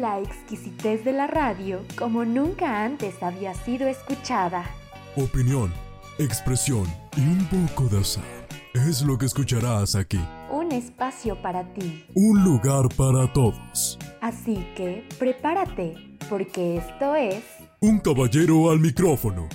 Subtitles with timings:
[0.00, 4.64] la exquisitez de la radio como nunca antes había sido escuchada.
[5.16, 5.72] Opinión,
[6.18, 6.86] expresión
[7.16, 8.24] y un poco de azar.
[8.74, 10.20] Es lo que escucharás aquí.
[10.50, 12.04] Un espacio para ti.
[12.14, 13.98] Un lugar para todos.
[14.20, 15.94] Así que prepárate,
[16.28, 17.44] porque esto es...
[17.80, 19.48] Un caballero al micrófono.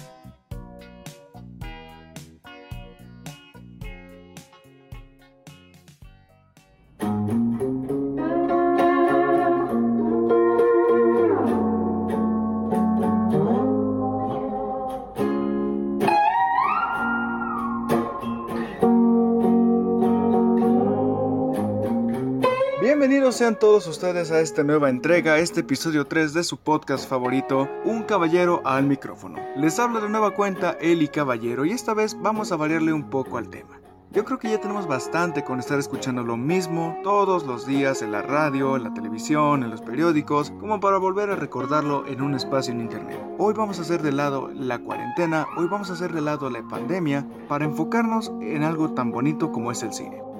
[22.97, 27.67] Bienvenidos sean todos ustedes a esta nueva entrega, este episodio 3 de su podcast favorito,
[27.83, 29.37] Un Caballero al micrófono.
[29.57, 33.37] Les habla de nueva cuenta Eli Caballero y esta vez vamos a variarle un poco
[33.37, 33.81] al tema.
[34.13, 38.13] Yo creo que ya tenemos bastante con estar escuchando lo mismo todos los días en
[38.13, 42.33] la radio, en la televisión, en los periódicos, como para volver a recordarlo en un
[42.33, 43.19] espacio en internet.
[43.37, 46.65] Hoy vamos a hacer de lado la cuarentena, hoy vamos a hacer de lado la
[46.65, 50.34] pandemia para enfocarnos en algo tan bonito como es el cine.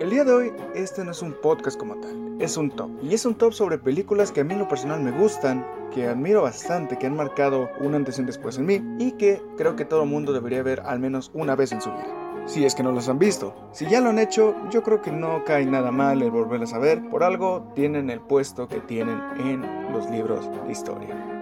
[0.00, 2.88] El día de hoy, este no es un podcast como tal, es un top.
[3.02, 5.62] Y es un top sobre películas que a mí en lo personal me gustan,
[5.92, 9.42] que admiro bastante, que han marcado un antes y un después en mí, y que
[9.58, 12.42] creo que todo mundo debería ver al menos una vez en su vida.
[12.46, 13.54] Si es que no los han visto.
[13.72, 16.78] Si ya lo han hecho, yo creo que no cae nada mal el volverlas a
[16.78, 17.06] ver.
[17.10, 21.39] Por algo tienen el puesto que tienen en los libros de historia.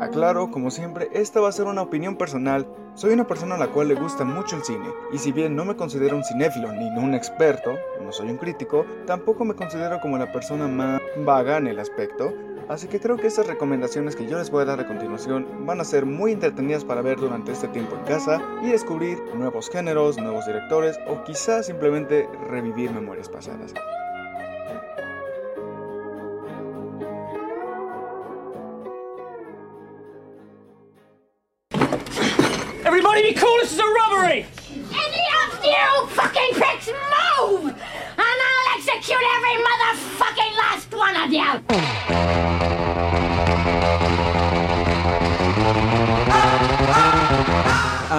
[0.00, 2.66] Aclaro, como siempre, esta va a ser una opinión personal.
[2.94, 5.66] Soy una persona a la cual le gusta mucho el cine, y si bien no
[5.66, 10.16] me considero un cinéfilo ni un experto, no soy un crítico, tampoco me considero como
[10.16, 12.32] la persona más vaga en el aspecto,
[12.70, 15.82] así que creo que estas recomendaciones que yo les voy a dar a continuación van
[15.82, 20.16] a ser muy entretenidas para ver durante este tiempo en casa y descubrir nuevos géneros,
[20.16, 23.74] nuevos directores o quizás simplemente revivir memorias pasadas.
[33.10, 34.46] Everybody be cool, this is a robbery!
[34.72, 37.64] Any of you fucking pricks move!
[37.64, 37.74] And
[38.18, 42.79] I'll execute every motherfucking last one of you!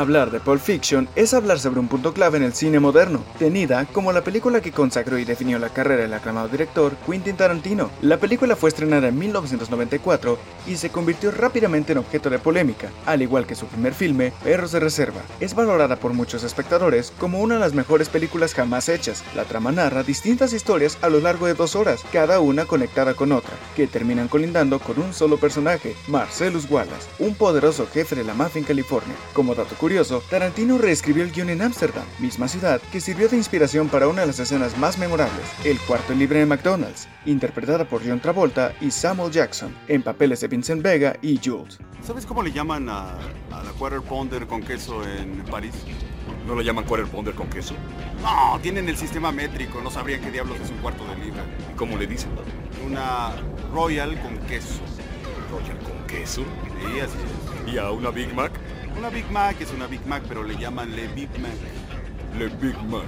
[0.01, 3.85] Hablar de Pulp Fiction es hablar sobre un punto clave en el cine moderno, tenida
[3.85, 7.91] como la película que consagró y definió la carrera del aclamado director Quentin Tarantino.
[8.01, 13.21] La película fue estrenada en 1994 y se convirtió rápidamente en objeto de polémica, al
[13.21, 15.21] igual que su primer filme, Perros de Reserva.
[15.39, 19.23] Es valorada por muchos espectadores como una de las mejores películas jamás hechas.
[19.35, 23.31] La trama narra distintas historias a lo largo de dos horas, cada una conectada con
[23.31, 28.33] otra, que terminan colindando con un solo personaje, Marcellus Wallace, un poderoso jefe de la
[28.33, 29.15] mafia en California.
[29.35, 29.90] Como dato curioso,
[30.29, 34.27] Tarantino reescribió el guion en Ámsterdam, misma ciudad que sirvió de inspiración para una de
[34.27, 39.33] las escenas más memorables, el cuarto libre de McDonald's, interpretada por John Travolta y Samuel
[39.33, 41.77] Jackson, en papeles de Vincent Vega y Jules.
[42.01, 43.15] ¿Sabes cómo le llaman a,
[43.51, 45.73] a la quarter pounder con queso en París?
[46.47, 47.75] ¿No lo llaman quarter pounder con queso?
[48.21, 51.43] No, tienen el sistema métrico, no sabrían qué diablos es un cuarto de libra.
[51.69, 52.29] ¿Y cómo le dicen?
[52.85, 53.33] Una
[53.73, 54.79] Royal con queso.
[55.51, 56.43] ¿Royal con queso?
[56.79, 57.17] Sí, así
[57.67, 57.73] es.
[57.73, 58.53] ¿Y a una Big Mac?
[59.01, 61.51] Una Big Mac es una Big Mac, pero le llaman Le Big Mac.
[62.37, 63.03] Le Big Mac.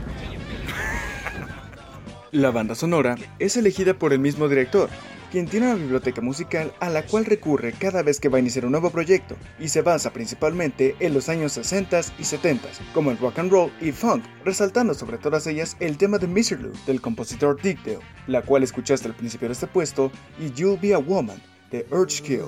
[2.31, 4.89] La banda sonora es elegida por el mismo director,
[5.31, 8.65] quien tiene una biblioteca musical a la cual recurre cada vez que va a iniciar
[8.65, 13.19] un nuevo proyecto, y se basa principalmente en los años 60 y 70, como el
[13.19, 16.59] rock and roll y funk, resaltando sobre todas ellas el tema de Mr.
[16.59, 20.79] Lou del compositor Dick Dale, la cual escuchaste al principio de este puesto, y You'll
[20.81, 21.39] Be a Woman
[21.69, 22.47] de Urge Kill.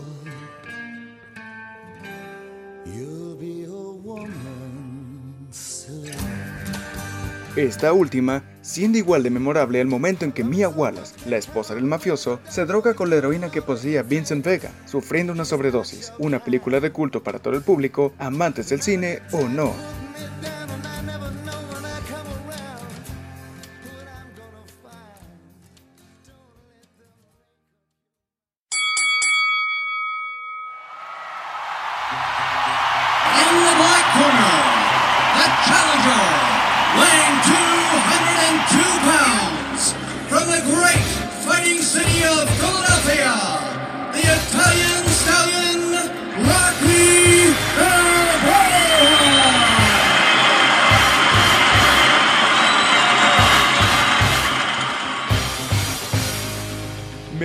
[7.55, 11.83] Esta última siendo igual de memorable el momento en que Mia Wallace, la esposa del
[11.83, 16.79] mafioso, se droga con la heroína que poseía Vincent Vega, sufriendo una sobredosis, una película
[16.79, 19.71] de culto para todo el público, amantes del cine o no.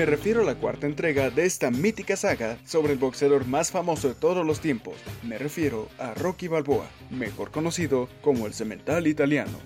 [0.00, 4.08] Me refiero a la cuarta entrega de esta mítica saga sobre el boxeador más famoso
[4.08, 4.94] de todos los tiempos.
[5.22, 9.58] Me refiero a Rocky Balboa, mejor conocido como el Cemental Italiano.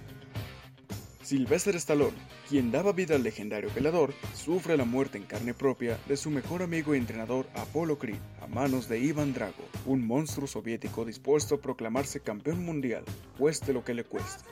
[1.24, 2.16] Sylvester Stallone,
[2.50, 6.62] quien daba vida al legendario pelador, sufre la muerte en carne propia de su mejor
[6.62, 11.60] amigo y entrenador Apollo Creed a manos de Ivan Drago, un monstruo soviético dispuesto a
[11.62, 13.04] proclamarse campeón mundial,
[13.38, 14.44] cueste lo que le cueste.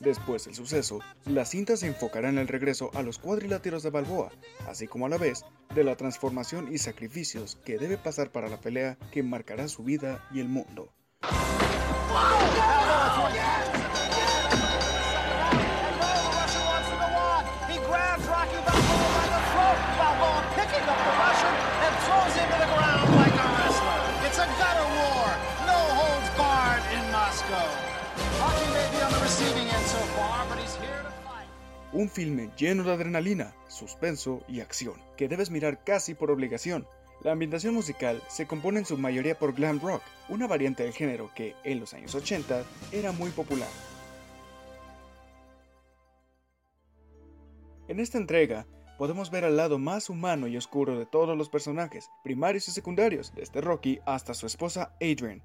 [0.00, 4.30] Después del suceso, la cinta se enfocará en el regreso a los cuadriláteros de Balboa,
[4.68, 5.44] así como a la vez
[5.74, 10.28] de la transformación y sacrificios que debe pasar para la pelea que marcará su vida
[10.30, 10.92] y el mundo.
[31.92, 36.86] Un filme lleno de adrenalina, suspenso y acción, que debes mirar casi por obligación,
[37.22, 41.30] la ambientación musical se compone en su mayoría por glam rock, una variante del género
[41.34, 42.62] que, en los años 80,
[42.92, 43.68] era muy popular.
[47.88, 48.66] En esta entrega,
[48.98, 53.32] podemos ver al lado más humano y oscuro de todos los personajes, primarios y secundarios,
[53.34, 55.42] desde Rocky hasta su esposa Adrian,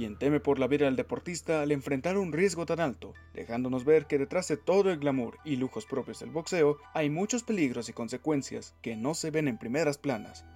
[0.00, 4.06] quien teme por la vida del deportista al enfrentar un riesgo tan alto, dejándonos ver
[4.06, 7.92] que detrás de todo el glamour y lujos propios del boxeo hay muchos peligros y
[7.92, 10.46] consecuencias que no se ven en primeras planas.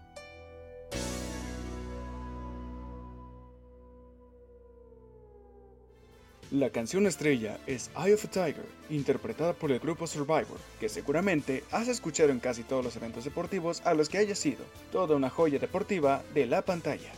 [6.51, 11.65] La canción estrella es Eye of a Tiger, interpretada por el grupo Survivor, que seguramente
[11.71, 15.29] has escuchado en casi todos los eventos deportivos a los que haya sido, toda una
[15.29, 17.13] joya deportiva de la pantalla.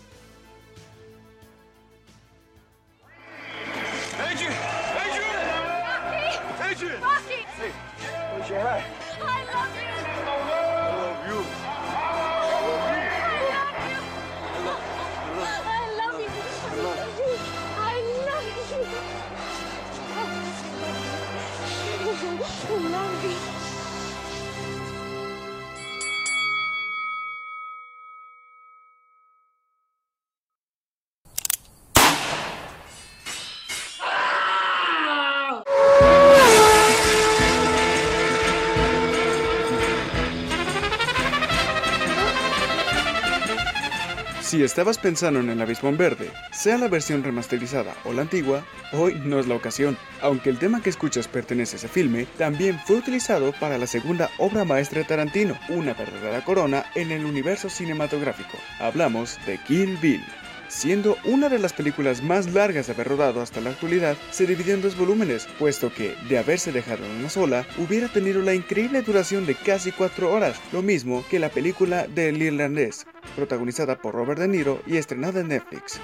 [44.57, 49.21] Si estabas pensando en el Abismo Verde, sea la versión remasterizada o la antigua, hoy
[49.23, 49.99] no es la ocasión.
[50.23, 54.31] Aunque el tema que escuchas pertenece a ese filme, también fue utilizado para la segunda
[54.39, 58.57] obra maestra de Tarantino, una verdadera corona en el universo cinematográfico.
[58.81, 60.25] Hablamos de Kill Bill.
[60.69, 64.75] Siendo una de las películas más largas de haber rodado hasta la actualidad, se dividió
[64.75, 69.03] en dos volúmenes, puesto que, de haberse dejado en una sola, hubiera tenido la increíble
[69.03, 74.41] duración de casi cuatro horas, lo mismo que la película del irlandés, protagonizada por Robert
[74.41, 76.01] De Niro y estrenada en Netflix.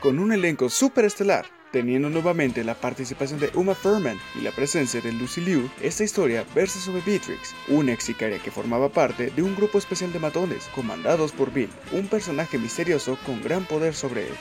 [0.00, 5.10] Con un elenco superestelar, teniendo nuevamente la participación de Uma Thurman y la presencia de
[5.10, 9.56] Lucy Liu, esta historia versa sobre Beatrix, una ex sicaria que formaba parte de un
[9.56, 14.34] grupo especial de matones comandados por Bill, un personaje misterioso con gran poder sobre él.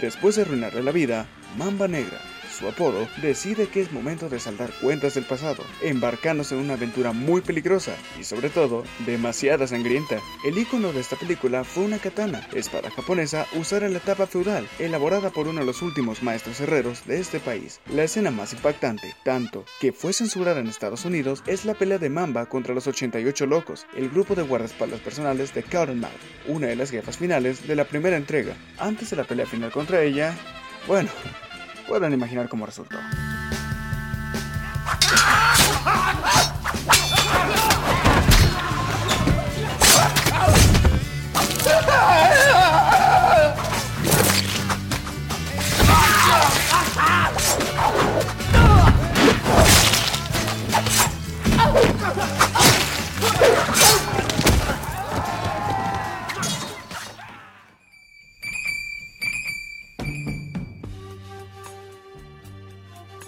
[0.00, 2.20] Después de arruinarle la vida, Mamba Negra,
[2.54, 7.12] su apodo, decide que es momento de saldar cuentas del pasado, embarcándose en una aventura
[7.12, 10.18] muy peligrosa y sobre todo demasiada sangrienta.
[10.44, 14.66] El icono de esta película fue una katana, espada japonesa usada en la etapa feudal,
[14.78, 17.80] elaborada por uno de los últimos maestros herreros de este país.
[17.92, 22.10] La escena más impactante, tanto que fue censurada en Estados Unidos, es la pelea de
[22.10, 26.10] Mamba contra los 88 locos, el grupo de guardaespaldas personales de Cottonmouth,
[26.46, 28.54] una de las jefas finales de la primera entrega.
[28.78, 30.34] Antes de la pelea final contra ella,
[30.86, 31.10] bueno,
[31.88, 32.96] Pueden imaginar cómo resultó.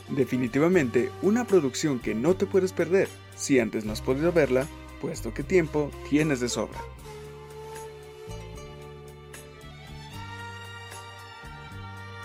[0.09, 4.67] Definitivamente una producción que no te puedes perder si antes no has podido verla,
[5.01, 6.81] puesto que tiempo tienes de sobra.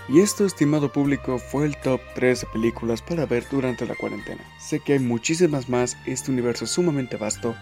[0.08, 4.42] Y esto, estimado público, fue el top 3 de películas para ver durante la cuarentena.
[4.60, 7.54] Sé que hay muchísimas más, este universo es sumamente vasto,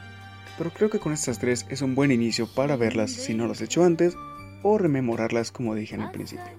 [0.59, 3.59] pero creo que con estas tres es un buen inicio para verlas si no las
[3.59, 4.15] has hecho antes
[4.62, 6.50] o rememorarlas como dije en el principio.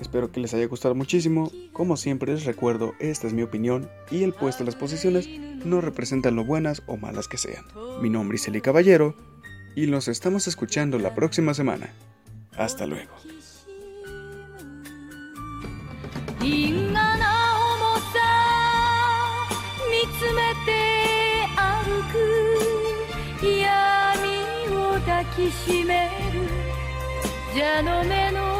[0.00, 1.50] Espero que les haya gustado muchísimo.
[1.72, 5.28] Como siempre les recuerdo, esta es mi opinión y el puesto de las posiciones
[5.64, 7.64] no representan lo buenas o malas que sean.
[8.00, 9.14] Mi nombre es Eli Caballero
[9.74, 11.90] y nos estamos escuchando la próxima semana.
[12.56, 13.12] Hasta luego.
[16.46, 17.10] 因果な
[17.74, 18.16] 重さ
[19.90, 20.68] 見つめて
[21.56, 21.66] 歩
[22.12, 22.14] く
[23.44, 23.58] 闇
[24.76, 26.46] を抱きしめる
[27.52, 28.59] 蛇の目の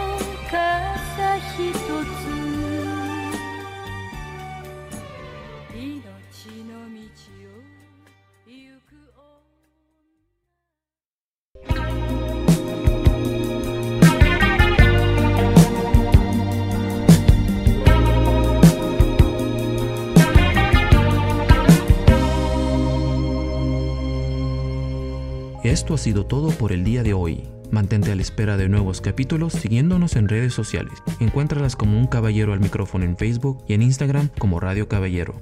[25.71, 27.47] Esto ha sido todo por el día de hoy.
[27.71, 30.93] Mantente a la espera de nuevos capítulos siguiéndonos en redes sociales.
[31.21, 35.41] Encuéntralas como un caballero al micrófono en Facebook y en Instagram como Radio Caballero.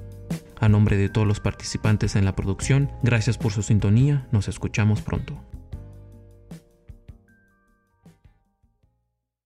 [0.60, 5.02] A nombre de todos los participantes en la producción, gracias por su sintonía, nos escuchamos
[5.02, 5.42] pronto.